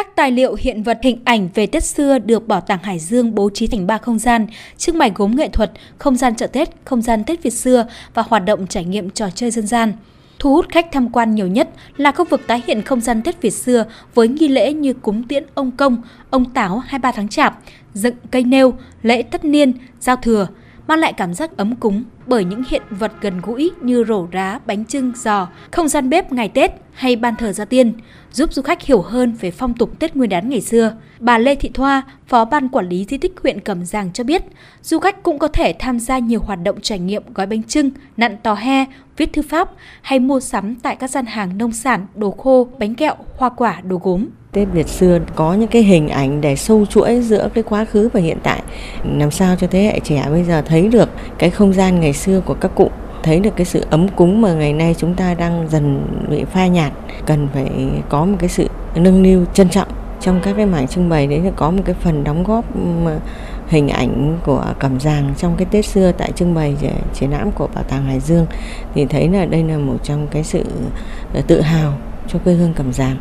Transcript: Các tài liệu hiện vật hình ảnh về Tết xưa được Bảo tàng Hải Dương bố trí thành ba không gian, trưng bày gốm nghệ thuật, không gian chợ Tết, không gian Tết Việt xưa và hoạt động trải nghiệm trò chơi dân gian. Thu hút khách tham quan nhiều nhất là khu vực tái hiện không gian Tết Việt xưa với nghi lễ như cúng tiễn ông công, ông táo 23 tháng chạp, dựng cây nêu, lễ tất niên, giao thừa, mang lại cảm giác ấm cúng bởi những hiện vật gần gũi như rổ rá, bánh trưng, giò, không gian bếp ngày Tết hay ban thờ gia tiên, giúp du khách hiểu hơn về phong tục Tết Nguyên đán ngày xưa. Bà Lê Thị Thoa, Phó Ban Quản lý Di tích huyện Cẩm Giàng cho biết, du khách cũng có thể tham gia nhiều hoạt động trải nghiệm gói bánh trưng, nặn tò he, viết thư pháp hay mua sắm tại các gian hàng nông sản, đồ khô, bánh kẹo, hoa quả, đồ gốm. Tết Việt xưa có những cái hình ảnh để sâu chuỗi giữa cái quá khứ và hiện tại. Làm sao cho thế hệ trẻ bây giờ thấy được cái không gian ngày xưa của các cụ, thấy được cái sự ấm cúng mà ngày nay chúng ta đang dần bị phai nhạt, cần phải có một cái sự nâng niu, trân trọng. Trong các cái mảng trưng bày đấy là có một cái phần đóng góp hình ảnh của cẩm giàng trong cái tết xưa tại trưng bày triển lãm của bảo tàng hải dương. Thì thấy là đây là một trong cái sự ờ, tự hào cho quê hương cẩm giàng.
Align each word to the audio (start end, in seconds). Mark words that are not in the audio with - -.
Các 0.00 0.16
tài 0.16 0.30
liệu 0.32 0.56
hiện 0.60 0.82
vật 0.82 0.98
hình 1.02 1.18
ảnh 1.24 1.48
về 1.54 1.66
Tết 1.66 1.84
xưa 1.84 2.18
được 2.18 2.48
Bảo 2.48 2.60
tàng 2.60 2.78
Hải 2.82 2.98
Dương 2.98 3.34
bố 3.34 3.50
trí 3.54 3.66
thành 3.66 3.86
ba 3.86 3.98
không 3.98 4.18
gian, 4.18 4.46
trưng 4.76 4.98
bày 4.98 5.12
gốm 5.14 5.36
nghệ 5.36 5.48
thuật, 5.48 5.72
không 5.98 6.16
gian 6.16 6.34
chợ 6.34 6.46
Tết, 6.46 6.68
không 6.84 7.02
gian 7.02 7.24
Tết 7.24 7.42
Việt 7.42 7.50
xưa 7.50 7.86
và 8.14 8.22
hoạt 8.28 8.44
động 8.44 8.66
trải 8.66 8.84
nghiệm 8.84 9.10
trò 9.10 9.30
chơi 9.34 9.50
dân 9.50 9.66
gian. 9.66 9.92
Thu 10.38 10.54
hút 10.54 10.66
khách 10.68 10.92
tham 10.92 11.12
quan 11.12 11.34
nhiều 11.34 11.46
nhất 11.46 11.68
là 11.96 12.12
khu 12.12 12.24
vực 12.24 12.40
tái 12.46 12.62
hiện 12.66 12.82
không 12.82 13.00
gian 13.00 13.22
Tết 13.22 13.42
Việt 13.42 13.50
xưa 13.50 13.84
với 14.14 14.28
nghi 14.28 14.48
lễ 14.48 14.72
như 14.72 14.92
cúng 14.92 15.22
tiễn 15.22 15.44
ông 15.54 15.70
công, 15.70 16.02
ông 16.30 16.44
táo 16.44 16.78
23 16.78 17.12
tháng 17.12 17.28
chạp, 17.28 17.58
dựng 17.94 18.14
cây 18.30 18.44
nêu, 18.44 18.74
lễ 19.02 19.22
tất 19.22 19.44
niên, 19.44 19.72
giao 20.00 20.16
thừa, 20.16 20.46
mang 20.90 20.98
lại 20.98 21.12
cảm 21.12 21.34
giác 21.34 21.56
ấm 21.56 21.76
cúng 21.76 22.04
bởi 22.26 22.44
những 22.44 22.62
hiện 22.68 22.82
vật 22.90 23.12
gần 23.20 23.40
gũi 23.40 23.70
như 23.80 24.04
rổ 24.08 24.26
rá, 24.32 24.58
bánh 24.66 24.84
trưng, 24.84 25.12
giò, 25.16 25.48
không 25.70 25.88
gian 25.88 26.08
bếp 26.08 26.32
ngày 26.32 26.48
Tết 26.48 26.70
hay 26.92 27.16
ban 27.16 27.36
thờ 27.36 27.52
gia 27.52 27.64
tiên, 27.64 27.92
giúp 28.32 28.52
du 28.52 28.62
khách 28.62 28.82
hiểu 28.82 29.02
hơn 29.02 29.32
về 29.40 29.50
phong 29.50 29.74
tục 29.74 29.98
Tết 29.98 30.16
Nguyên 30.16 30.30
đán 30.30 30.48
ngày 30.48 30.60
xưa. 30.60 30.96
Bà 31.20 31.38
Lê 31.38 31.54
Thị 31.54 31.70
Thoa, 31.74 32.02
Phó 32.26 32.44
Ban 32.44 32.68
Quản 32.68 32.88
lý 32.88 33.06
Di 33.08 33.18
tích 33.18 33.32
huyện 33.42 33.60
Cẩm 33.60 33.84
Giàng 33.84 34.12
cho 34.12 34.24
biết, 34.24 34.42
du 34.82 34.98
khách 34.98 35.22
cũng 35.22 35.38
có 35.38 35.48
thể 35.48 35.74
tham 35.78 36.00
gia 36.00 36.18
nhiều 36.18 36.40
hoạt 36.40 36.58
động 36.62 36.80
trải 36.80 36.98
nghiệm 36.98 37.22
gói 37.34 37.46
bánh 37.46 37.62
trưng, 37.62 37.90
nặn 38.16 38.36
tò 38.42 38.54
he, 38.54 38.84
viết 39.16 39.32
thư 39.32 39.42
pháp 39.42 39.70
hay 40.02 40.18
mua 40.18 40.40
sắm 40.40 40.74
tại 40.74 40.96
các 40.96 41.10
gian 41.10 41.26
hàng 41.26 41.58
nông 41.58 41.72
sản, 41.72 42.06
đồ 42.14 42.30
khô, 42.30 42.68
bánh 42.78 42.94
kẹo, 42.94 43.14
hoa 43.36 43.48
quả, 43.48 43.80
đồ 43.80 44.00
gốm. 44.02 44.26
Tết 44.52 44.68
Việt 44.72 44.88
xưa 44.88 45.18
có 45.34 45.54
những 45.54 45.68
cái 45.68 45.82
hình 45.82 46.08
ảnh 46.08 46.40
để 46.40 46.56
sâu 46.56 46.86
chuỗi 46.86 47.20
giữa 47.20 47.48
cái 47.54 47.64
quá 47.64 47.84
khứ 47.84 48.08
và 48.12 48.20
hiện 48.20 48.38
tại. 48.42 48.62
Làm 49.18 49.30
sao 49.30 49.56
cho 49.56 49.66
thế 49.66 49.82
hệ 49.82 50.00
trẻ 50.04 50.26
bây 50.30 50.44
giờ 50.44 50.62
thấy 50.62 50.88
được 50.88 51.08
cái 51.38 51.50
không 51.50 51.72
gian 51.72 52.00
ngày 52.00 52.12
xưa 52.12 52.40
của 52.40 52.54
các 52.54 52.70
cụ, 52.74 52.90
thấy 53.22 53.40
được 53.40 53.56
cái 53.56 53.64
sự 53.64 53.84
ấm 53.90 54.08
cúng 54.08 54.40
mà 54.40 54.52
ngày 54.52 54.72
nay 54.72 54.94
chúng 54.98 55.14
ta 55.14 55.34
đang 55.34 55.68
dần 55.68 56.06
bị 56.30 56.44
phai 56.44 56.70
nhạt, 56.70 56.92
cần 57.26 57.48
phải 57.54 57.70
có 58.08 58.24
một 58.24 58.36
cái 58.38 58.48
sự 58.48 58.68
nâng 58.94 59.22
niu, 59.22 59.44
trân 59.54 59.68
trọng. 59.68 59.88
Trong 60.20 60.40
các 60.42 60.54
cái 60.56 60.66
mảng 60.66 60.88
trưng 60.88 61.08
bày 61.08 61.26
đấy 61.26 61.40
là 61.40 61.50
có 61.56 61.70
một 61.70 61.82
cái 61.84 61.94
phần 61.94 62.24
đóng 62.24 62.44
góp 62.44 62.64
hình 63.68 63.88
ảnh 63.88 64.38
của 64.44 64.64
cẩm 64.78 65.00
giàng 65.00 65.34
trong 65.38 65.56
cái 65.56 65.66
tết 65.70 65.86
xưa 65.86 66.12
tại 66.12 66.32
trưng 66.32 66.54
bày 66.54 66.76
triển 67.14 67.30
lãm 67.30 67.52
của 67.52 67.68
bảo 67.74 67.84
tàng 67.84 68.04
hải 68.04 68.20
dương. 68.20 68.46
Thì 68.94 69.06
thấy 69.06 69.28
là 69.28 69.44
đây 69.44 69.62
là 69.62 69.78
một 69.78 69.96
trong 70.02 70.26
cái 70.30 70.44
sự 70.44 70.64
ờ, 71.34 71.42
tự 71.46 71.60
hào 71.60 71.92
cho 72.28 72.38
quê 72.38 72.54
hương 72.54 72.74
cẩm 72.74 72.92
giàng. 72.92 73.16